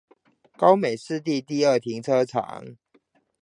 [0.57, 2.75] 高美濕地第二停車場